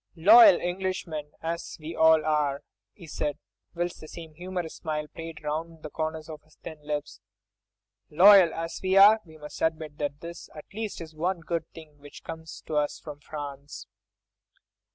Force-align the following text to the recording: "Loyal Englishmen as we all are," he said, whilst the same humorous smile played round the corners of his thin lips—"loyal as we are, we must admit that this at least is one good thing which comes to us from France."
"Loyal 0.15 0.59
Englishmen 0.59 1.33
as 1.43 1.77
we 1.79 1.95
all 1.95 2.25
are," 2.25 2.63
he 2.91 3.05
said, 3.05 3.37
whilst 3.75 4.01
the 4.01 4.07
same 4.07 4.33
humorous 4.33 4.77
smile 4.77 5.05
played 5.07 5.43
round 5.43 5.83
the 5.83 5.91
corners 5.91 6.27
of 6.27 6.41
his 6.41 6.55
thin 6.55 6.79
lips—"loyal 6.81 8.51
as 8.51 8.79
we 8.81 8.97
are, 8.97 9.21
we 9.25 9.37
must 9.37 9.61
admit 9.61 9.99
that 9.99 10.19
this 10.21 10.49
at 10.55 10.65
least 10.73 11.01
is 11.01 11.13
one 11.13 11.41
good 11.41 11.67
thing 11.75 11.99
which 11.99 12.23
comes 12.23 12.63
to 12.65 12.77
us 12.77 12.97
from 12.99 13.19
France." 13.19 13.85